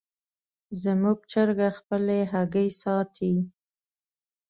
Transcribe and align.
زموږ 0.83 1.17
چرګه 1.31 1.69
خپلې 1.77 2.19
هګۍ 2.31 2.69
ساتي. 2.81 3.33